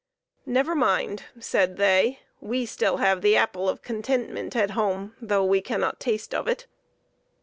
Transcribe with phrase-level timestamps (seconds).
[0.47, 5.61] "Never mind," said they;" we still have the apple of contentment at home, though we
[5.61, 6.65] cannot taste of it."